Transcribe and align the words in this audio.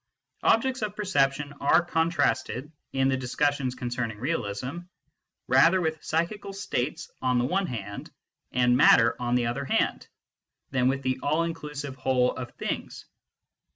Objects 0.41 0.81
of 0.81 0.95
perception 0.95 1.53
are 1.59 1.85
con 1.85 2.09
trasted, 2.09 2.71
in 2.91 3.07
the 3.07 3.15
discussions 3.17 3.75
concerning 3.75 4.17
realism, 4.17 4.79
rather 5.47 5.79
with 5.79 6.03
psychical 6.03 6.53
states 6.53 7.11
on 7.21 7.37
the 7.37 7.45
one 7.45 7.67
hand 7.67 8.09
and 8.51 8.75
matter 8.75 9.15
on 9.19 9.35
the 9.35 9.45
other 9.45 9.65
hand 9.65 10.07
than 10.71 10.87
with 10.87 11.03
the 11.03 11.19
all 11.21 11.43
inclusive 11.43 11.95
whole 11.97 12.31
of 12.35 12.49
things. 12.53 13.05